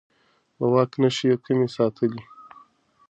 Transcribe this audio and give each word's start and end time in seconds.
د 0.57 0.59
واک 0.73 0.91
نښې 1.01 1.27
يې 1.31 1.35
کمې 1.45 1.67
ساتلې. 1.75 2.21